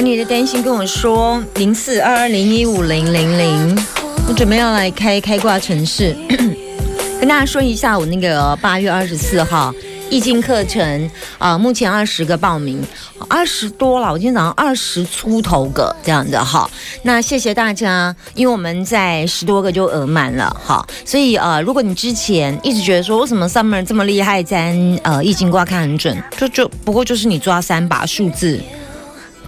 [0.00, 3.84] 你的担心跟我说，零四二二零一五零零零，
[4.26, 6.16] 我准备要来开开挂城市，
[7.20, 9.74] 跟大家说一下，我那个八月二十四号
[10.08, 12.82] 易经课程啊、目前二十个报名，
[13.28, 16.68] 二十多了，我今天早上二十出头个这样的哈。
[17.02, 28.58] 那谢谢大家，因为我们在十多个就额满了哈，所以呃，如果你之前一直觉得说为什么 Summer 这么厉害，占呃易经卦看很准，就就不过就是你抓三把数字。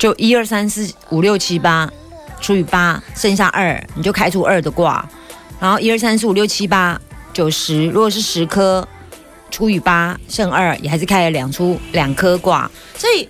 [0.02, 1.88] 就一二三四五六七八
[2.40, 5.08] 除以八，剩下二，你就开出二的卦。
[5.60, 7.00] 然后一二三四五六七八
[7.32, 8.84] 九十，如果是十颗
[9.48, 12.68] 除以八剩二，也还是开了两出两颗卦。
[12.98, 13.28] 所以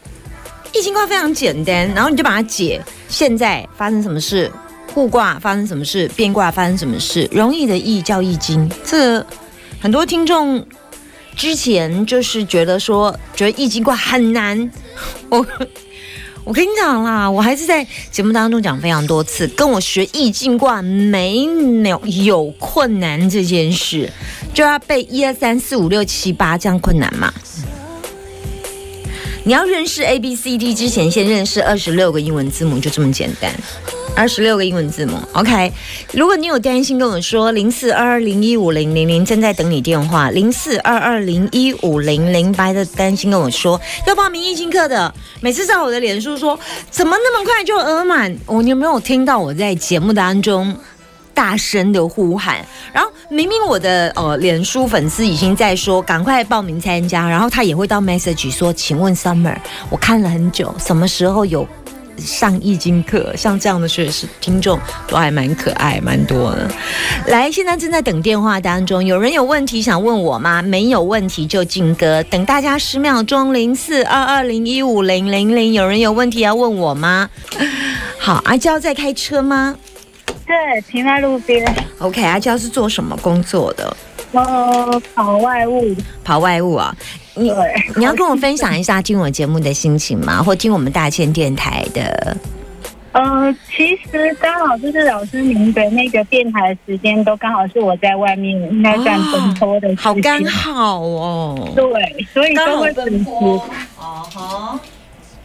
[0.73, 4.51] 易经卦非常简单，然后你就把它解，现在发生什么事，
[4.95, 8.67] 互卦发生什么事，变卦发生什么事，容易的易叫易经。
[8.83, 9.23] 这
[9.79, 10.67] 很多听众
[11.37, 14.73] 之前就是觉得说，觉得易经卦很难，
[15.29, 15.47] 我。
[16.45, 21.45] 我跟你讲啦，我还是在节目当中讲非常多次，跟我学易经卦没
[21.85, 24.11] 有有困难这件事，
[24.53, 27.33] 就要背一二三四五六七八这样困难嘛？
[29.45, 33.53] 你要认识 A B C D 之前，先认识二十六个英文字母，就这么简单。
[34.15, 35.73] 二十六个英文字母，OK。
[36.13, 46.59] 如果你有担心，跟我说零四二二零一五零零零正在等你电话，零四二二零一五零零白的担心跟我说要报名易经课的，每次在我的脸书说
[46.91, 50.77] 怎么那么快就额满，我、你有没有听到我在节目当中？
[51.35, 52.59] 大声的呼喊，
[52.93, 59.57] 然后明明我的呃脸书粉丝已经在说赶快报名参加，然后他也会到 message 说，请问 Summer，
[59.89, 61.67] 我看了很久，什么时候有
[62.19, 63.35] 上易经课？
[63.37, 66.71] 像这样的学是听众都还蛮可爱，蛮多的。
[67.27, 70.63] 来，现在正在等电话当中，有人有问题想问我吗？
[70.63, 77.29] 没有问题就进歌，等大家十秒钟，零四二二零一五零零零，有人有问题要问我吗？
[78.19, 79.77] 好，阿娇在开车吗？
[80.47, 81.65] 对，停在路边
[81.99, 83.97] ，OK，阿娇是做什么工作的？
[84.33, 85.95] 呃，跑外务，
[86.25, 86.95] 跑外务啊？
[87.35, 90.43] 你对，你要跟我分享一下听我节目的心情吗？
[90.43, 92.37] 或听我们大千电台的？
[93.13, 103.61] 呃，其实刚好就是老师您的那个电台时间都刚好是我在外面应该算奔波的好刚好哦，对，所以都会准时哦
[103.99, 104.81] 哈，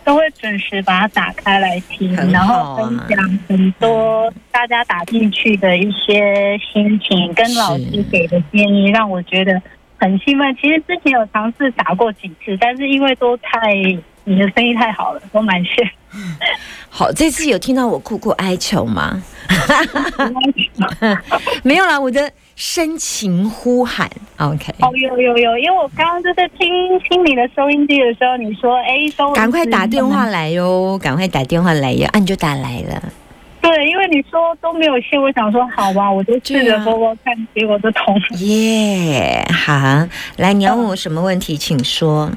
[0.05, 9.61] 都会准时把它打开来听，然后分享很多大家打进去的一些心情，跟老师给的建议，让我觉得
[9.97, 10.55] 很兴奋。
[10.61, 13.73] 其实之前有尝试打过几次，但是因为都太
[14.23, 15.89] 你的生意太好了，都蛮炫。
[16.89, 19.21] 好，这次有听到我苦苦哀求吗？
[21.63, 26.69] 没有啦，我的深情呼喊，OK，哦，有有有，因为我刚刚就是听
[27.01, 33.03] 听你的收音机的时候，你说哎，收赶快打电话来哟，赶快打电话来哟，啊，你就打来了。
[34.07, 38.37] 你说都没有线，我想说好吧，我就试对啊着播播看，结果就通了。
[38.39, 39.73] 耶、好，
[40.37, 42.31] 来，你要问我什么问题，请说。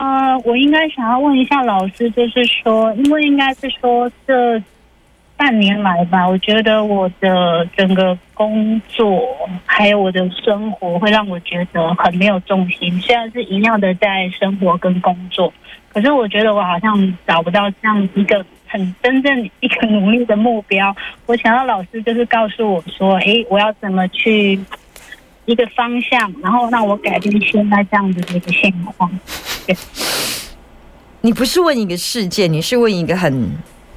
[0.00, 4.62] 呃，我应该想要问一下老师，就是说，因为应该是说这
[5.36, 9.22] 半年来吧，我觉得我的整个工作
[9.66, 12.98] 还有我的生活会让我觉得很没有重心。
[13.00, 15.52] 虽然是一样的在生活跟工作，
[15.92, 20.94] 可是我觉得我好像找不到这样一个很真正一个努力的目标。
[21.26, 24.58] 我想要老师就是告诉我说，诶，我要怎么去
[25.44, 29.08] 一个方向，然后让我改变现在这样子的一个现况。
[31.20, 33.48] 你不是问一个事件，你是问一个很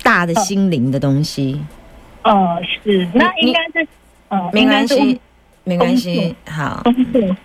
[0.04, 1.60] 大的心灵的东西。
[2.22, 3.88] 呃，是，那应该是，
[4.30, 5.20] 呃，没关系，
[5.64, 6.36] 没关系。
[6.48, 7.36] 好，工作。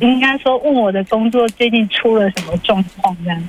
[0.00, 3.46] 应该说问我的工作最近出了什么状况这样子。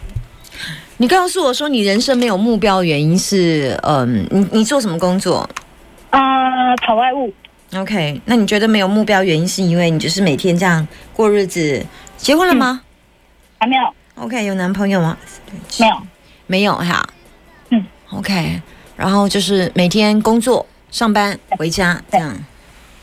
[1.03, 5.45] 你告诉我说你人生没有目标，原因是，嗯，你你做什么工作
[6.11, 6.21] 呃，
[6.81, 7.29] 跑外务
[7.75, 11.85] ，？OK，那你觉得没有目标，原因是因为你就是每天这样过日子？
[12.15, 12.79] 结婚了吗、
[13.59, 13.83] 还没有
[14.15, 15.17] ，o k 有男朋友吗？
[15.77, 15.95] 没有，
[16.47, 17.05] 没有哈。
[17.71, 18.61] 嗯，OK，
[18.95, 22.33] 然后就是每天工作、上班、回家这样。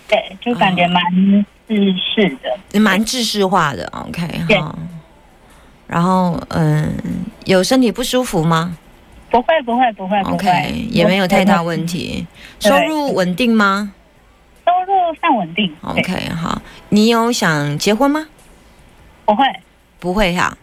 [0.08, 1.02] 对，就感觉蛮
[1.69, 2.35] 自式
[2.70, 2.81] 的。
[2.81, 4.75] 蛮制式化的，OK 对哈。
[5.90, 6.88] 然后嗯，
[7.46, 8.76] 有身体不舒服吗
[9.28, 12.25] 不会，不会，不会，不会？OK，也没有太大问题。
[12.60, 13.92] 收入稳定吗
[14.64, 15.72] 收入算稳定。
[15.82, 18.25] ？OK 好，你有想结婚吗？
[19.25, 19.44] 不会，
[19.98, 20.56] 不会哈，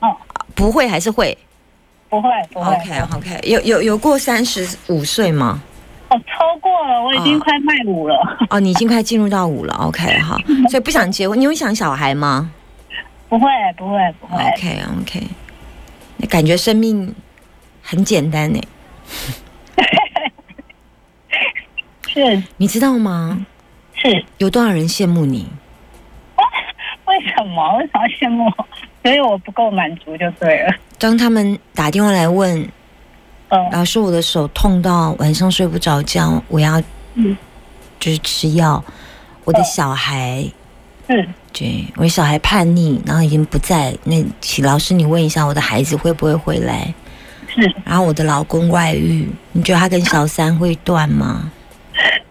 [0.00, 0.16] 哦，
[0.54, 1.36] 不会还是会
[2.08, 2.74] 不会，不会。
[2.74, 5.60] ？OK OK，有有有过三十五岁吗？
[6.08, 8.16] 哦，超过了，我已经快迈五了。
[8.48, 10.38] 哦，你已经快进入到五了，OK 好，
[10.70, 12.50] 所以不想结婚，你有想小孩吗
[13.30, 13.48] 不会，
[13.78, 14.42] 不会，不会。
[14.42, 15.22] ？OK OK，
[16.18, 17.14] 那感觉生命
[17.80, 18.60] 很简单呢，
[22.08, 23.46] 是你知道吗？
[23.94, 25.48] 是，有多少人羡慕你？
[27.06, 27.76] 为什么？
[27.78, 28.66] 为什么要羡慕我？
[29.02, 30.74] 所以我不够满足就对了。
[30.98, 32.60] 当他们打电话来问
[33.48, 36.80] 嗯老师，我的手痛到晚上睡不着觉，我要
[37.14, 37.34] 嗯
[37.98, 38.82] 就是吃药。
[39.44, 40.44] 我的小孩，
[41.08, 43.96] 是对，我小孩叛逆，然后已经不在。
[44.04, 46.92] 那请老师你问一下，我的孩子会不会回来？
[47.52, 51.50] 是，然后我的老公外遇，你觉得他跟小三会断吗？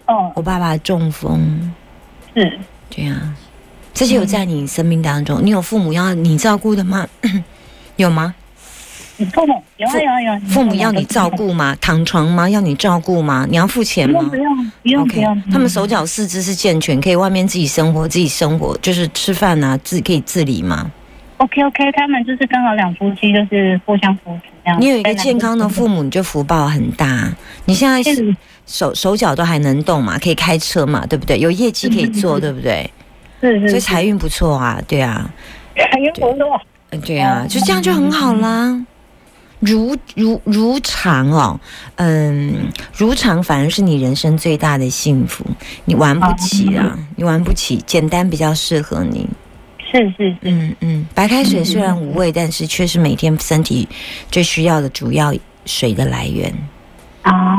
[0.06, 1.71] 哦我爸爸中风，
[2.33, 2.60] 是。
[2.89, 3.36] 对啊，
[3.94, 7.07] 这些有在你生命当中，你有父母要你照顾的吗？
[7.98, 8.33] 有吗？
[9.19, 10.42] 你父母有啊有啊有啊。
[10.48, 11.75] 父母要你照顾吗？
[11.81, 12.50] 躺床吗？
[12.50, 13.45] 要你照顾吗？
[13.50, 15.44] 你要付钱吗不用不用不用不 OK，用。
[15.51, 20.89] 他们手脚四肢是健全，可以外面自己生活，自己生活就是吃饭啊，自可以自理吗
[21.38, 24.80] ？OK OK，他们就是刚好两夫妻，就是互相扶持这样。
[24.80, 27.30] 你有一个健康的父母，你就福报很大。
[27.66, 28.36] 你现在是是
[28.66, 31.38] 手手脚都还能动嘛，可以开车嘛，对不对？
[31.39, 32.89] 有业绩可以做，对不对？
[33.42, 35.30] 是是，所以财运不错啊，对啊，
[35.75, 36.62] 财运不错。
[36.92, 38.83] 嗯对啊，哦就这样就很好啦。
[39.59, 41.59] 如如如常哦，
[41.95, 45.45] 嗯，如常反而是你人生最大的幸福。
[45.85, 49.27] 你玩不起啊，你玩不起，简单比较适合你。
[49.91, 53.88] 是是是，嗯嗯，白开水虽然无味，但是却是每天身体
[54.31, 55.33] 最需要的主要
[55.65, 56.53] 水的来源。
[57.23, 57.57] 啊，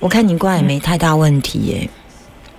[0.00, 1.88] 我看你挂也没太大问题耶，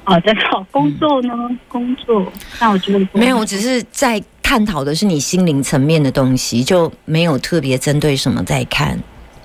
[0.05, 0.65] 哦，真的哦。
[0.71, 1.33] 工作呢？
[1.67, 8.97] 工作，那我觉得没有，我只是在探讨的是你心灵层面的东西，就没有特别针对什么在看，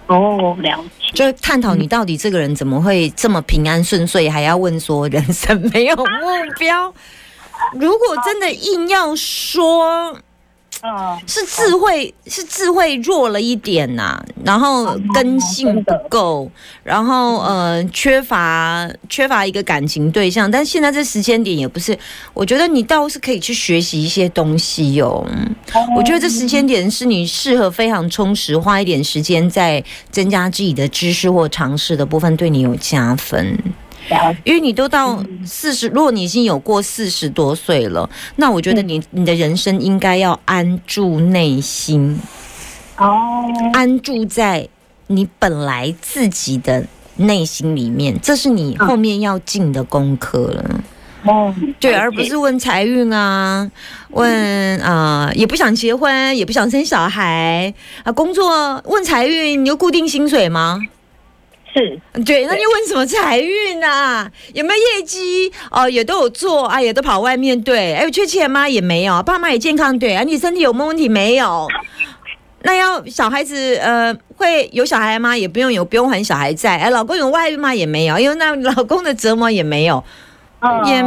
[0.06, 1.10] 哦，了解。
[1.12, 6.04] 就探讨你到底这个人怎么会这么平安顺遂，还要问说人生没有目
[6.56, 6.94] 标。
[7.72, 10.16] 如果真的硬要说，
[10.84, 16.50] 嗯，是智慧是智慧弱了一点呐、然后根性不够，
[16.82, 21.96] 然后呃缺乏缺乏一个感情对象，但现在这时间点也不是，
[22.34, 25.24] 我觉得你倒是可以去学习一些东西哟、
[25.96, 33.56] 我觉得这时间点是你适合非常充实，花一点时间在增加自己的知识或尝试的部分，对你有加分。
[34.44, 42.18] 因为你都到四十，如果你已经有过四十多岁了，那我觉得你你的人生应该要安住内心，
[42.98, 44.68] 哦，安住在
[45.06, 46.84] 你本来自己的
[47.16, 50.80] 内心里面，这是你后面要进的功课了。
[51.24, 53.70] 哦，对，而不是问财运啊，
[54.10, 54.28] 问
[54.80, 57.72] 啊、呃也不想结婚，也不想生小孩
[58.02, 60.80] 啊，工作问财运，你有固定薪水吗？
[61.74, 64.30] 是对，那你问什么财运啊？
[64.52, 65.50] 有没有业绩？
[65.70, 67.94] 哦，也都有做啊，也都跑外面对。
[67.94, 68.68] 哎，有缺钱吗？
[68.68, 69.22] 也没有。
[69.22, 70.14] 爸妈也健康对。
[70.14, 71.08] 啊，你身体有没有问题？
[71.08, 71.66] 没有。
[72.64, 75.36] 那要小孩子呃会有小孩吗？
[75.36, 76.76] 也不用有，不用还小孩在。
[76.76, 77.74] 哎，老公有外遇吗？
[77.74, 80.04] 也没有，因为那老公的折磨也没有，
[80.60, 81.02] 嗯也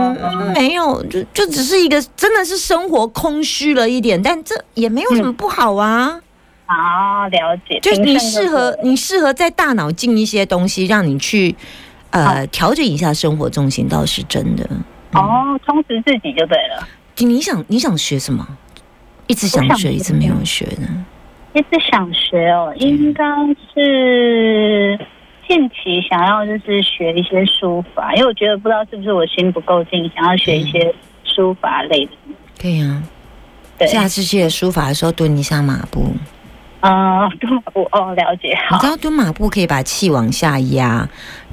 [0.54, 6.20] 没有，就就只是一个真的是生活空虚了一点，但这也没有什么不好啊。
[6.66, 7.80] 啊，了解。
[7.82, 11.56] 就是你适合，你适合在大脑进一些东西，让你去
[12.10, 14.68] 呃调整一下生活重心，倒是真的。
[15.14, 16.88] 哦，充实自己就对了。
[17.18, 18.46] 你你想你想学什么？
[19.28, 21.06] 一直想学，想一直没有学呢。
[21.54, 23.24] 一直想学哦，应该
[23.74, 25.00] 是
[25.48, 30.94] 近期想要就是学一些书法，因为我觉得不知道是不是我心不够静，想要学一些
[31.24, 32.12] 书法类的。
[32.62, 33.02] 可以啊，
[33.78, 36.14] 对，下次学书法的时候蹲一下马步。
[36.86, 41.08] 嗯，对，我哦了解，好你知，道蹲马步可以把气往下压，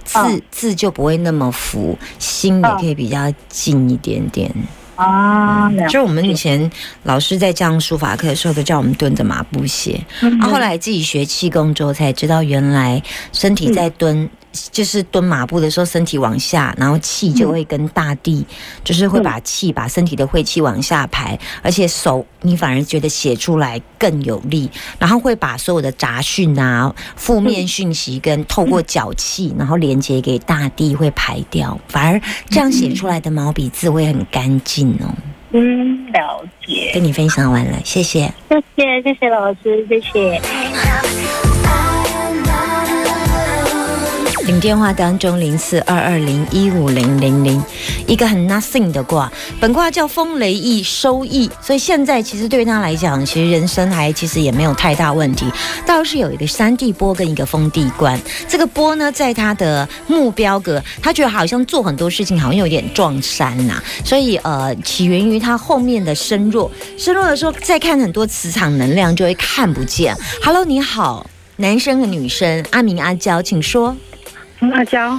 [0.04, 4.52] 字、嗯字就不会那么浮，心也可以比较静一点点。
[4.94, 6.70] 啊，就我们以前
[7.04, 9.98] 老师在教书法课的时候，都叫我们蹲着马步写。
[10.20, 14.28] 嗯啊，后来自己学气功之后，才知道原来身体在蹲，
[14.71, 18.47] 就是蹲马步的时候，身体往下，然后气就会跟大地，
[18.85, 35.14] 就是会把气把身体的晦气往下排，而且手你反而觉得写出来更有力，然后会把所有的杂讯啊、负面讯息跟透过脚气，然后连接给大地会排掉，反而这样写出来的毛笔字会很干净哦。
[35.54, 36.90] 嗯，了解。
[36.94, 38.32] 跟你分享完了，谢谢。
[38.49, 41.51] 谢谢，谢谢老师，谢谢。
[44.61, 47.62] 电话当中零四二二零一五零零零，
[48.06, 49.30] 一个很 nothing 的卦，
[49.61, 55.47] 本卦叫风雷益收益，所以现在其实对他来讲，其实人生还其实也没有太大问题，
[55.87, 58.21] 倒是有一个山地波跟一个风地官。
[58.49, 70.16] 这个波呢，在他的目标格，他觉得好像做很多事情好像有点撞山呐、所以呃，起源于他后面的身弱，身弱的时候再看很多磁场能量就会看不见。
[70.42, 73.97] Hello，你好，男生和女生，阿明阿娇，请说。
[74.71, 75.19] 阿娇，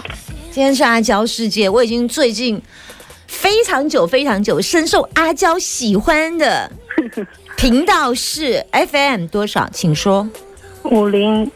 [0.51, 2.61] 今天是阿娇世界，我已经最近
[3.27, 6.71] 非常久非常久深受阿娇喜欢的
[7.57, 9.69] 频道是 FM 多少？
[9.71, 10.27] 请说。
[10.83, 11.49] 五零。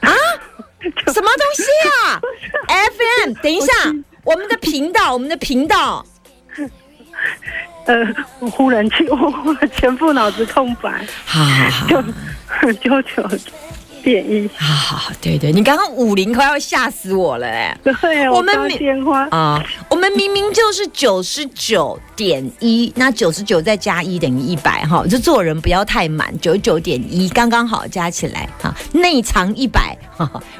[1.12, 1.64] 什么东西
[2.06, 2.20] 啊
[2.68, 3.66] ？FM，等一下，
[4.24, 6.04] 我们的频道，我们的频道，
[7.86, 7.94] 呃，
[8.38, 11.86] 我忽然去，我全部脑子空白，好好好。
[11.88, 13.28] 就 九九
[14.02, 14.48] 点一。
[14.56, 17.78] 好好好，对对，你刚刚五零快要吓死我了哎！
[17.82, 29.96] 对，我们没电话，啊、我们明明就是九十九点一，那九十九再加一等于一百哈，就做人不要太满，九十九点一刚刚好加起来哈，内藏一百，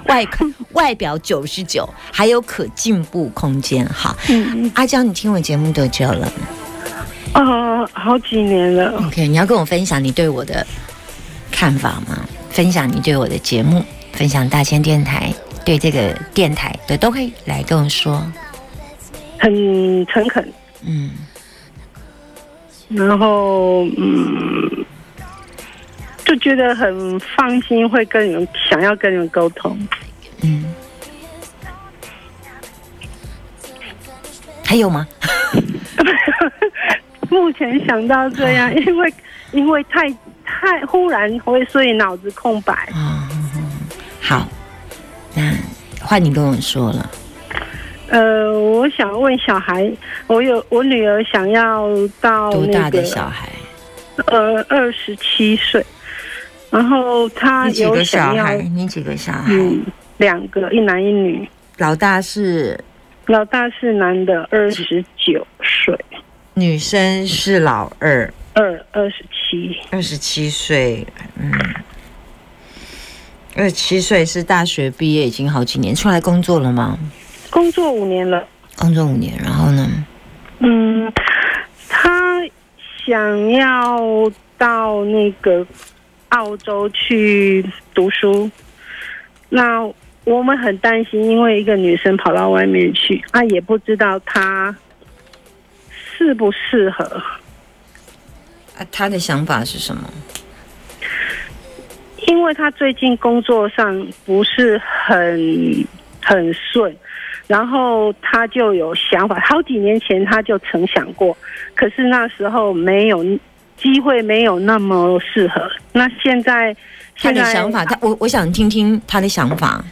[0.06, 0.26] 外
[0.72, 4.16] 外表九十九，还有可进步空间哈。
[4.28, 6.32] 嗯，阿娇，你听我节目多久了
[7.34, 9.02] 哦，好几年了。
[9.06, 10.66] ？OK，你要跟我分享你对我的
[11.50, 12.18] 看法吗？
[12.58, 13.84] 分享你对我的节目，
[14.14, 15.32] 分享大千电台
[15.64, 18.20] 对这个电台的都可以来跟我说。
[19.38, 20.52] 很诚恳，
[20.84, 21.12] 嗯，
[22.88, 24.84] 然后嗯，
[26.24, 29.78] 就觉得很放心，会跟你们想要跟你们沟通。
[30.42, 30.64] 嗯，
[34.64, 35.06] 还有吗？
[37.30, 39.14] 目前想到这样，因为
[39.52, 40.12] 因为太
[40.60, 42.72] 太忽然会，所以脑子空白。
[42.92, 43.28] 啊、
[44.20, 44.48] 好，
[45.34, 45.52] 那
[46.00, 47.10] 换你跟我说了。
[48.08, 49.88] 呃，我想问小孩，
[50.26, 51.88] 我有我女儿想要
[52.20, 53.48] 到多大的小孩？
[54.26, 55.84] 呃二十七岁，
[56.70, 58.56] 然后他有几个有想要小孩？
[58.62, 59.52] 你几个小孩？
[59.52, 59.80] 嗯
[60.16, 62.76] 两个一男一女，老大是
[63.26, 65.96] 老大是男的，二十九岁，
[66.54, 71.06] 女生，是老二，二二十七，二十七岁。
[71.40, 71.52] 嗯，
[73.54, 76.98] 二十七岁是大学毕业，已经好几年，出来工作了吗？
[77.50, 78.44] 工作五年了。
[78.76, 79.88] 工作五年，然后呢？
[80.58, 81.12] 嗯，
[81.88, 82.40] 他
[83.06, 85.64] 想要到那个
[86.30, 88.50] 澳洲去读书，
[89.50, 89.88] 那
[90.24, 94.76] 我们很担心，因为一个女生跑到外面去，啊，也不知道她
[95.88, 97.22] 适不适合。
[98.78, 100.08] 啊，他的想法是什么？
[102.26, 105.86] 因为他最近工作上不是很
[106.22, 106.94] 很顺，
[107.46, 111.36] 然后他就有想法，好几年前他就曾想过，
[111.74, 113.24] 可是那时候没有
[113.76, 115.68] 机会，没有那么适合。
[115.92, 116.76] 那现在
[117.16, 119.84] 他的想法，他我我想听听他的想法。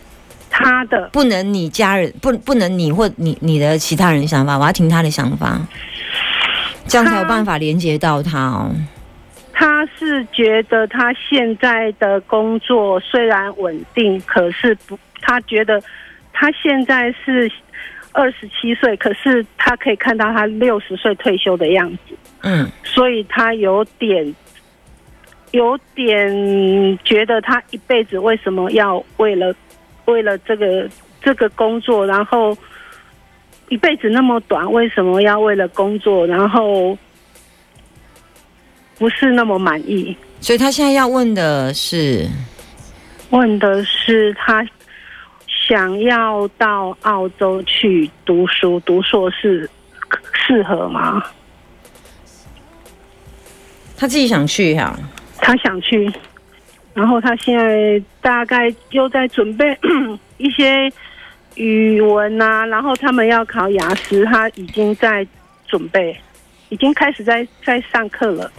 [0.49, 5.61] 他的不能你家人不不能你或你你的其他人想法，我要听他的想法，
[6.89, 8.71] 这样才有办法连接到他哦。
[9.53, 15.83] 他是觉得他现在的工作虽然稳定，可是不，他觉得
[16.33, 17.51] 他现在是
[18.13, 24.35] 二十七岁，可是他可以看到他六十岁退休的样子，嗯，所以他有点
[25.53, 29.55] 有点觉得他一辈子为什么要为了
[30.05, 30.87] 为了这个
[31.23, 32.57] 这个工作，然后
[33.69, 36.97] 一辈子那么短，为什么要为了工作，然后
[38.99, 40.17] 不是那么满意？
[40.41, 42.29] 所以他现在要问的是，
[43.31, 44.67] 问的是他
[45.69, 49.69] 想要到澳洲去读书，读硕士
[50.33, 51.23] 适合吗？
[53.97, 54.97] 他自己想去哈、
[55.39, 56.13] 他想去，
[56.95, 59.77] 然后他现在大概又在准备
[60.37, 60.93] 一些
[61.57, 65.27] 语文啊，然后他们要考雅思，他已经在
[65.67, 66.17] 准备，
[66.69, 68.51] 已经开始在在上课了。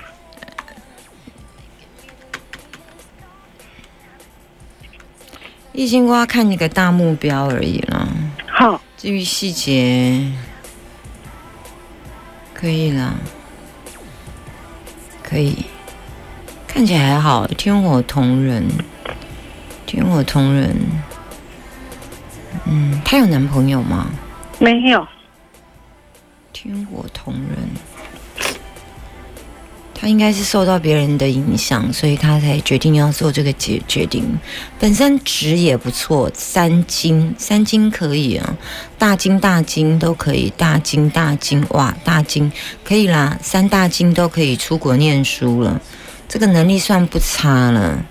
[5.74, 8.08] 一心瓜看一个大目标而已啦，
[8.48, 10.32] 好，至于细节，
[12.56, 13.14] 可以啦，
[15.22, 15.66] 可以，
[16.68, 17.46] 看起来还好。
[17.46, 18.68] 天火同人，
[19.86, 20.76] 天火同人，
[22.70, 24.08] 嗯，她有男朋友吗？
[24.60, 25.08] 没有，
[26.52, 28.50] 天火同人，
[29.94, 34.24] 她应该是受到别人的影响，所以她才决定要做这个决决定。
[34.80, 38.56] 本身值也不错，三金三金可以啊，
[38.98, 42.52] 大金大金都可以，大金大金哇，大金
[42.84, 45.80] 可以啦，三大金都可以出国念书了，
[46.28, 48.04] 这个能力算不差了。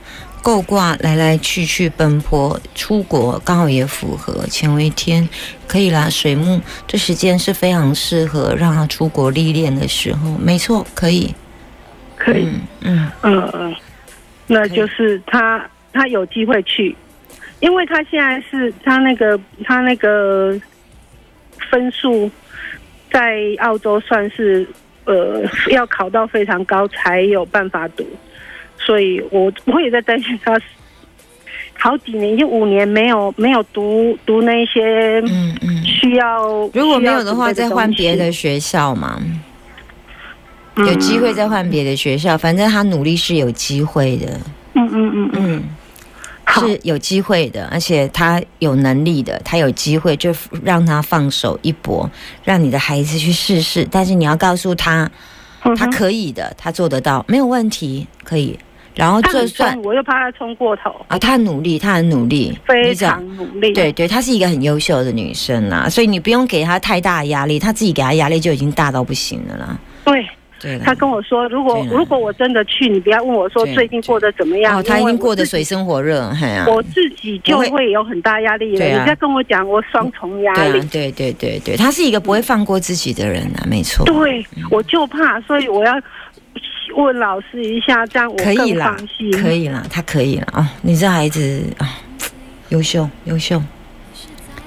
[0.47, 5.29] 够挂来来去去奔波，出国刚好也符合乾为天，
[5.67, 6.09] 可以啦。
[6.09, 11.35] 水木这时间是非常适合让他出国历练的时候，没错，可以。
[12.17, 12.49] 可以，
[12.83, 13.11] 嗯。
[13.23, 13.75] 嗯嗯，
[14.47, 16.95] 那就是他他有机会去，
[17.59, 20.57] 因为他现在是他那个他那个
[21.73, 22.31] 分数
[23.11, 24.65] 在澳洲算是
[25.07, 28.07] 呃要考到非常高才有办法读，
[28.87, 30.59] 所以我我也在担心他
[31.79, 39.21] 好几年，就五年没有没有读读那些嗯嗯，需要，如果没有的话，再换别的学校嘛，
[40.77, 40.87] 嗯。
[40.87, 44.41] 有机会再换别的学校，反正他努力是有机会的，
[44.75, 45.63] 嗯嗯嗯嗯，
[46.55, 52.11] 是有机会的，而且他有能力的，他有机会就让他放手一搏，
[52.45, 53.87] 让你的孩子去试试。
[53.91, 55.11] 但是你要告诉他，
[55.77, 58.59] 他可以的，他做得到，没有问题，可以。
[58.97, 63.73] 然后就算，我又怕他冲过头，啊，他很努力，他很努力，非常努力。
[63.73, 69.79] 对对，她是一个很优秀的女生啦，所以你不用给她太大的压力，她自己给她压力就已经大到不行了啦。
[70.03, 70.27] 对，
[70.59, 78.87] 对了，他跟我说，如果如果我真的去，你不要问我说最近过得怎么样，哦，她已经过得水深火热，嘿啊，我自己就会有很大压力了。
[78.87, 80.89] 你在跟我讲，我双重压力对啊，。
[80.91, 84.07] 对对对对，她是一个不会放过自己的人啊，没错。
[84.07, 85.93] 对，我就怕，所以我要
[86.97, 88.97] 问老师一下，这样我更可以啦
[89.43, 90.73] 可以啦，他可以了啊！
[90.81, 91.99] 你这孩子啊，
[92.71, 93.63] 优秀优秀，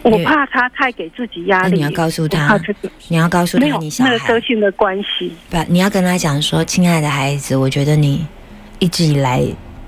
[0.04, 1.78] 我怕他太给自己压力。
[1.78, 2.60] 你要告诉他
[3.08, 5.34] 你要告诉他你小孩个性的关系。
[5.50, 8.26] 不，你要跟他讲说，亲爱的孩子，我觉得你
[8.78, 9.44] 一直以来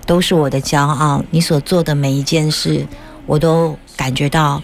[0.07, 2.85] 都是我的骄傲，你所做的每一件事，
[3.27, 4.61] 我都感觉到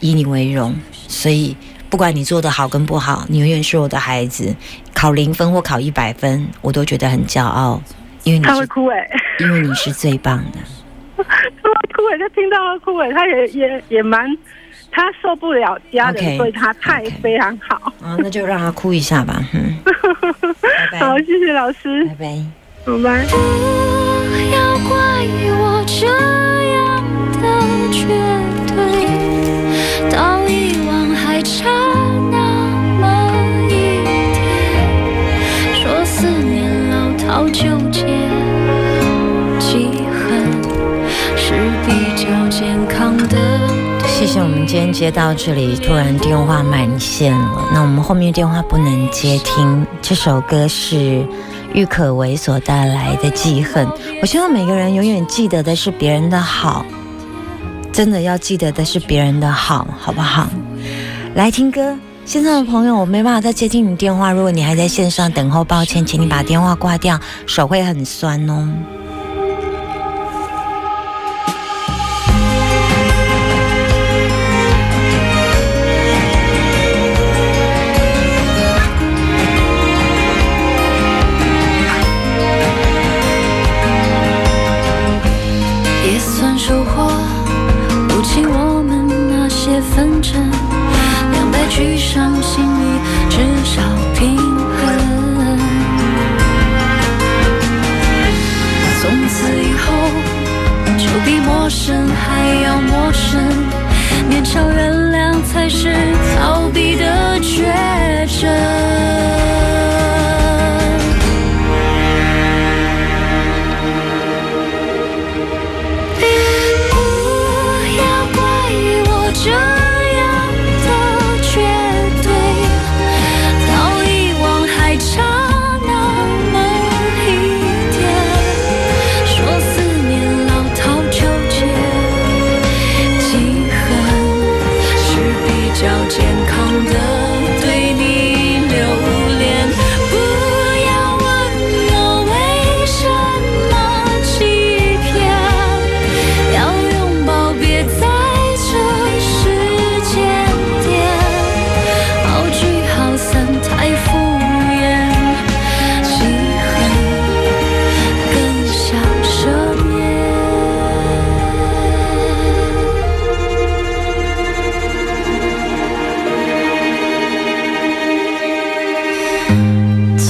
[0.00, 0.74] 以你为荣，
[1.08, 1.56] 所以
[1.92, 4.56] 不管你做的好跟不好，你永远是我的孩子。
[4.94, 7.82] 考零分或考一百分，我都觉得很骄傲，
[8.24, 9.06] 因为你他会哭哎、
[9.40, 10.58] 因为你是最棒的。
[11.22, 14.26] 他会哭哎、他听到他哭哎、他也也也蛮，
[14.90, 17.92] 他受不了家人对他太非常好。
[18.00, 19.76] 啊，那就让他哭一下吧，嗯，
[20.92, 22.44] 拜好，谢谢老师拜，拜。
[22.86, 23.26] 拜拜。
[23.26, 23.36] 不
[24.54, 24.96] 要怪
[25.60, 26.41] 我这
[31.42, 31.68] 忘还差
[32.30, 32.38] 那
[33.00, 33.70] 么一
[34.04, 34.06] 点。
[35.74, 38.06] 说思念老套纠结，
[39.58, 40.22] 记恨
[41.36, 43.36] 是比较健康的。
[44.06, 49.84] 谢谢，我们今天接到这里，突然电话满线了，那我们后面电话不能接听。
[50.00, 51.26] 这首歌是
[51.74, 53.84] 郁可唯所带来的《记恨》，
[54.20, 56.86] 我希望每个人永远记得的是别人的好，
[57.92, 60.46] 真的要记得的是别人的好，好不好？
[61.34, 61.96] 来听歌。
[62.24, 68.68] 线上的朋友，我没办法再接听你电话，如果你还在线上等候，抱歉，请你把电话挂掉，手会很酸哦。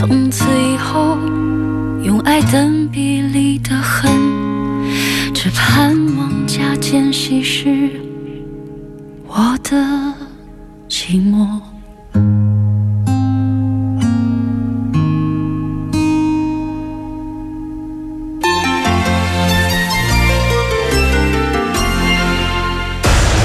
[0.05, 1.17] 从此以后，
[2.03, 4.11] 用爱等比例的恨，
[5.33, 7.89] 只盼望加减稀释
[9.29, 9.77] 我的
[10.89, 11.47] 寂寞。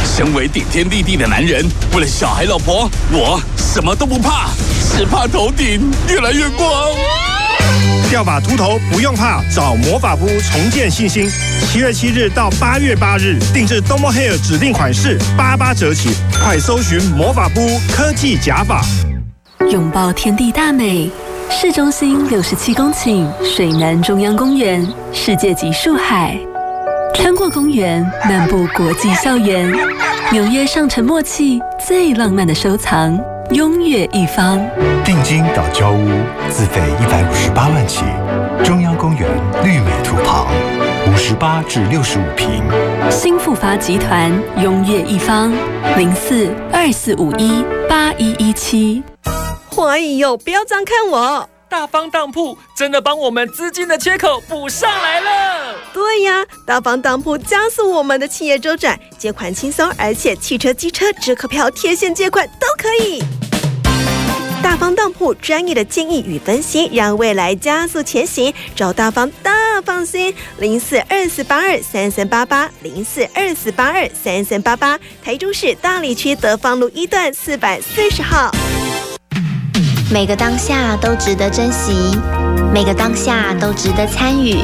[0.04, 4.50] 身为顶天立地的男人，为了小孩老婆，我什么都不怕，
[4.96, 6.68] 只怕头顶越来越光。
[8.10, 11.30] 掉发秃头不用怕，找魔法屋重建信心。
[11.70, 18.82] 七月七日到八月八日，定制 Domo Hair 指定款式，八八折起，快搜寻魔法屋科技假发。
[19.70, 21.12] 拥抱天地大美，
[21.50, 26.38] 市中心六十七公顷水南中央公园，世界级树海。
[27.14, 29.70] 穿过公园，漫步国际校园，
[30.32, 33.20] 纽约上城默契最浪漫的收藏，
[33.52, 34.60] 拥月一方。
[35.06, 36.10] 定金到交屋，
[36.50, 38.04] 自费一百五十八万起。
[38.64, 39.30] 中央公园
[39.64, 40.48] 绿美图旁，
[41.08, 42.62] 五十八至六十五平。
[43.10, 44.32] 新复发集团
[44.62, 45.54] 拥月一方，
[45.96, 49.02] 零四二四五一八一一七。
[49.78, 51.48] 哎呦，不要这样看我！
[51.70, 55.57] 大方当铺真的帮我们资金的缺口补上来了。
[55.94, 63.24] 对呀，大方当铺加速我们的企业周转，借款轻松，而且汽车、机车、折扣票、贴现借款都可以。
[64.62, 68.54] 大方当铺专业的建议与分析，让未来加速前行。
[68.76, 75.00] 找大方大放心，零四二四八二三三八八，零四二四八二三三八八。
[75.24, 78.52] 台中市大理区德芳路一段四百四十号。
[80.12, 82.18] 每个当下都值得珍惜，
[82.74, 84.58] 每个当下都值得参与。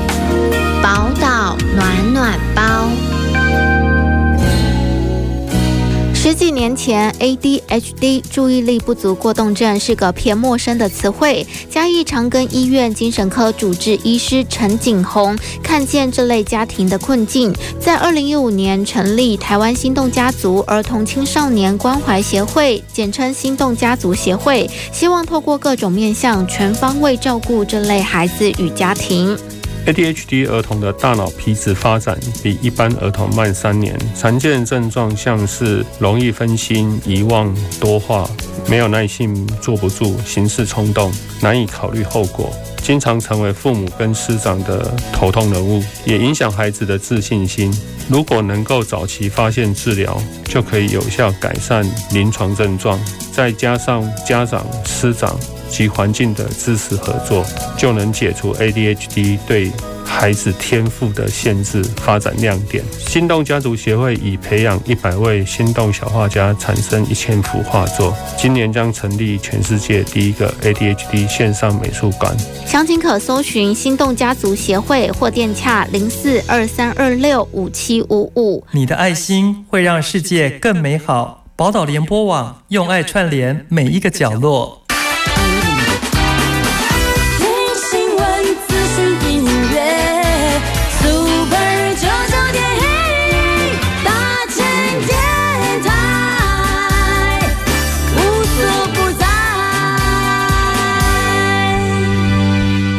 [6.63, 11.45] 年前，ADHD 注意力不足过动症是个偏陌生的词汇。
[11.69, 29.37] 嘉义长庚医院精神科主治医师陈景宏看见这类家庭的困境，在二零一五年成立台湾心动家族儿童青少年关怀协会，简称心动家族协会，希望透过各种面向，全方位照顾这类孩子与家庭。
[29.85, 38.25] ADHD 儿童的大脑皮质发展比一般儿童慢三年，常见症状像是容易分心、遗忘、多话、
[38.69, 42.49] 没有耐性、坐不住、行事冲动、难以考虑后果，
[42.83, 47.73] 经常成为父母跟师长的头痛人物，也影响孩子的自信心。
[48.07, 52.99] 如果能够早期发现治疗，就可以有效改善临床症状，
[53.31, 55.35] 再加上家长、师长。
[55.73, 57.43] 及环境的支持合作，
[57.75, 59.71] 就能解除 ADHD 对
[60.05, 62.83] 孩子天赋的限制，发展亮点。
[63.07, 68.15] 心动家族协会已培养一百位心动小画家，产生一千幅画作。
[68.37, 72.35] 今年将成立全世界第一个 ADHD 线上美术馆。
[72.65, 78.65] 详情可搜寻心动家族协会或电洽零四二三二六五七五五。
[78.71, 81.45] 你的爱心会让世界更美好。
[81.55, 84.82] 宝岛联播网用爱串联每一个角落。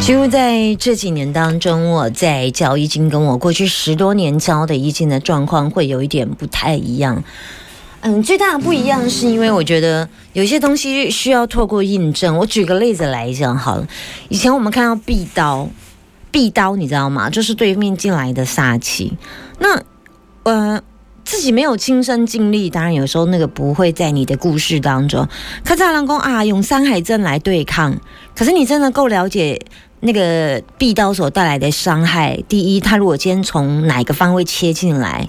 [0.05, 7.25] 几乎在这几年当中，我在教易经跟我过去十多年教的易经的状况会有一点不太一样。
[8.03, 12.37] 嗯，最大的不一样是因为我觉得有些东西需要透过印证。
[12.37, 13.89] 我举个例子来讲好了，
[14.29, 15.67] 以前我们看到壁刀，
[16.31, 17.31] 壁刀你知道吗？
[17.31, 19.17] 就是对面进来的煞气。
[19.59, 19.83] 那
[20.43, 20.83] 呃，
[21.25, 25.27] 自己没有亲身经历，当然有时候那个不会在你的故事当中。
[25.65, 27.99] 看在郎公啊，用山海阵来对抗，
[28.37, 29.59] 可是你真的够了解。
[30.07, 35.27] 那个壁刀所带来的伤害，第一，他如果今天从哪个方位切进来，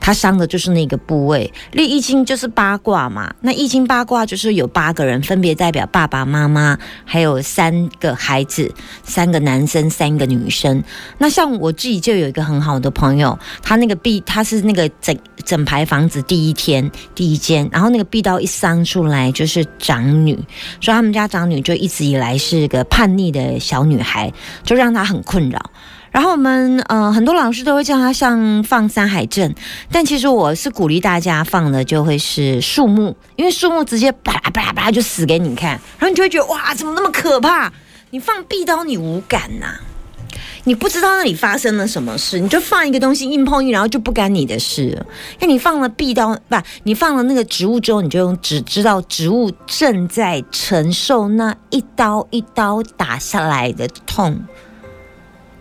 [0.00, 1.52] 他伤的就是那个部位。
[1.72, 10.82] 立易经就是八卦嘛，那易经八卦就是有八个人，分别代表爸爸妈妈，还有三个孩子，三个男生，三个女生。
[11.18, 20.34] 那像我自己就有一个很好的朋友，他那个壁，他是那个整整排房子第一天第一间，然后那个壁刀一伤出来就是长女，
[20.80, 24.32] 所以他们家长女就一直以来是个叛逆的小女孩，
[24.64, 25.70] 就让她很困扰。
[26.18, 29.54] 然后我们呃很多老师都会叫他像放山海镇，
[29.92, 37.72] 但其实我是鼓励大家放的就会是树木，因为树木直接啪啦啪啦啪啦就死给你看，然后你就会觉得哇怎么那么可怕？
[38.10, 39.76] 你放壁刀你无感呐。
[40.64, 45.06] 你不知道那里发生了什么事，你就放一个东西硬碰硬，然后就不干你的事。
[45.38, 54.36] 那你放了壁刀，不，你放了那个植物之后，你就用只知道植物正在承受那一刀一刀打下来的痛，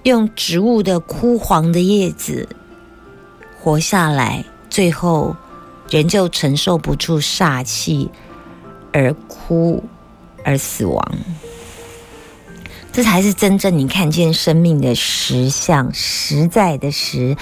[0.08, 2.48] 用植物的枯黄的叶子
[3.60, 5.36] 活下来，最后
[5.90, 8.10] 人就承受不住煞气
[8.94, 9.84] 而哭
[10.46, 11.18] 而死亡。
[12.94, 17.36] 这才是真正你看见生命的实相，实在的实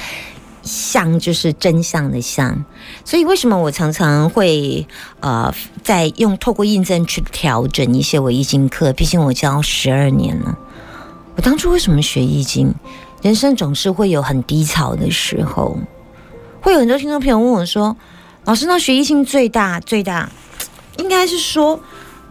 [0.63, 2.65] 相就是真相的相。
[3.05, 4.87] 所以为什么我常常会
[5.19, 8.91] 呃在用透过印证去调整一些我易经课？
[8.91, 10.57] 毕竟我教十二年了。
[11.35, 12.73] 我当初为什么学易经？
[13.21, 15.77] 人生总是会有很低潮的时候，
[16.61, 17.95] 会有很多听众朋友问我说
[18.45, 20.29] ：“老师，那学易经最大最大，
[20.97, 21.79] 应该是说。”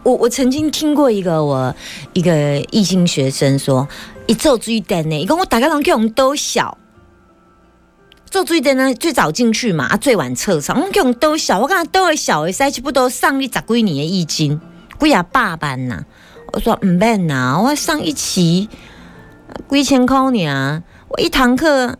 [0.05, 1.75] 我我曾经听过一个我
[2.13, 3.87] 一个异性学生说，
[4.27, 6.77] 一做注意点呢，一共我大概能用都小，
[8.29, 14.61] 做注意灯呢最早进去嘛，啊最晚撤场，我用都小，我刚才都会小，塞起不都上你十几年的易经，
[14.99, 16.03] 几啊百班呐，
[16.53, 18.69] 我说唔免呐，我上一期
[19.69, 21.97] 几千块呢，我一堂课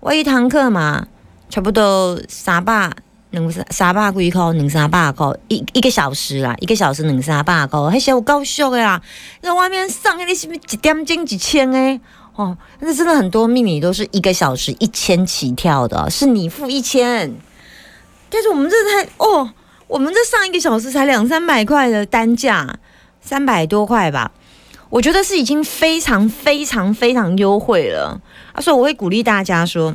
[0.00, 1.06] 我一堂课嘛，
[1.48, 2.90] 差不多三百。
[3.30, 9.02] 两三三百几块，两三百块一一个小时啦，一个小时两三百块，迄些有够俗的啦。
[9.42, 12.00] 那外面上那是不是一点钟几千诶？
[12.36, 17.34] 哦，那真的很多秘密都是一个小时一千起跳的，是你付一千。
[18.30, 19.50] 但是我们这才哦，
[19.88, 22.78] 我们这上一个小时才两三百块的单价，
[23.20, 24.30] 三百多块吧。
[24.90, 28.20] 我觉得是已经非常非常非常优惠了。
[28.52, 29.94] 啊，所以我会鼓励大家说。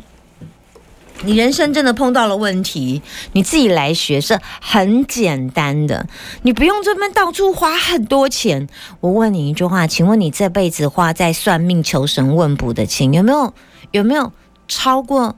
[1.25, 3.01] 你人生真的碰到了问题，
[3.31, 6.05] 你自己来学是很简单的，
[6.41, 8.67] 你不用这边到处花很多钱。
[8.99, 13.53] 我问你一句话，请问你这辈子花在算命、求神问卜的钱有没有？
[13.91, 14.33] 有没有
[14.67, 15.37] 超过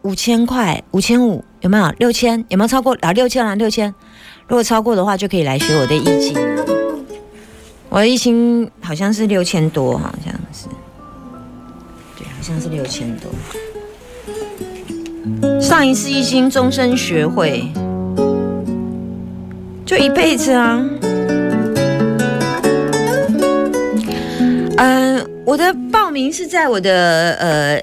[0.00, 0.82] 五千块？
[0.92, 1.90] 五千五有没有？
[1.98, 2.96] 六千有没有超过？
[3.02, 3.94] 啊，六千啊，六千。
[4.46, 6.57] 如果超过的话，就可以来学我的易经。
[7.90, 10.66] 我的易经好像是六千多，好像是，
[12.16, 13.30] 对，好像是六千多。
[15.60, 17.72] 上一次易经终身学会，
[19.84, 20.84] 就一辈子啊。
[24.76, 27.82] 嗯，我的报名是在我的呃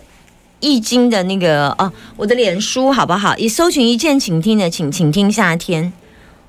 [0.59, 3.35] 易经的那个哦，我的脸书好不好？
[3.37, 5.91] 以搜寻一键请听的，请请听夏天，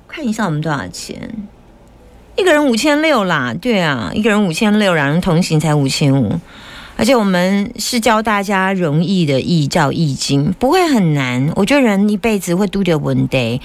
[0.07, 1.29] 看一下我们多少钱？
[2.37, 6.39] 一个人五千六啦，对啊，一个人五千六，两人同行才五千五。
[6.95, 11.51] 而且我们是教大家容易的易，叫易经，不会很难。
[11.55, 13.59] 我觉得人一辈子会 do the one day。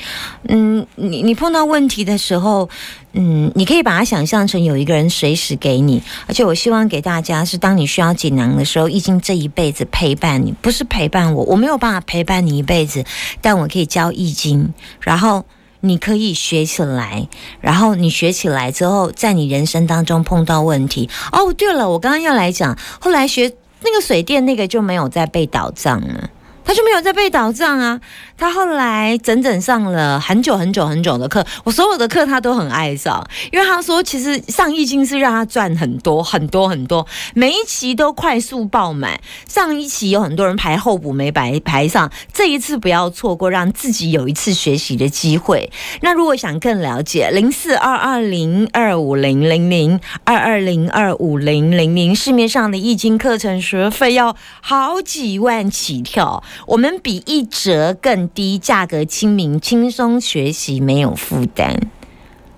[0.48, 2.68] 嗯，你你碰到问题的时候，
[3.12, 6.02] 嗯，你可以把它想象成有一个人随时给你。
[6.26, 13.04] 而且我希望给大家是，当你需要锦囊的时候，易经这一辈子陪伴你，不是陪伴我，我没有办法陪伴你一辈子，
[13.42, 15.44] 但我可以教易经，然后。
[15.82, 17.28] 你可以学起来，
[17.60, 21.52] 然后你学起来之后，在你人生当中碰到问题哦。
[21.52, 26.30] 对了，我刚刚要来讲，后来学那个水电那个就没有再被倒账了。
[26.64, 28.00] 他就没有再被倒账啊！
[28.38, 39.20] 他后来整整上了很久很久很久的课，我所有的课他都很爱上，因为他说其实上易经是让他赚很多很多很多，每一期都快速爆满。
[39.46, 45.70] 上一期有很多人排候补没白排上，这一次不要错过，让自己有一次学习的机会。
[46.00, 56.42] 那如果想更了解，零四二二零二五零零零二二零二五零零零，市面上的易经课程学费要好几万起跳。
[56.66, 61.76] 我们比一折更低，价格亲民，轻松学习，没有负担，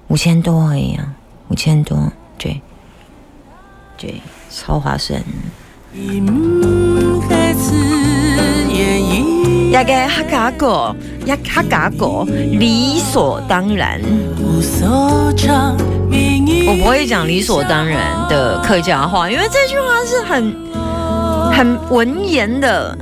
[0.09, 1.15] 五千多而已啊，
[1.49, 2.61] 五千多，对，
[3.97, 5.23] 对，超划算。
[5.93, 6.21] 一
[9.85, 14.01] 个哈嘎果，呀哈嘎果，理所当然。
[16.67, 20.55] 我不会讲理所当然的客家话，因为这句话是很
[21.53, 22.97] 很文言的。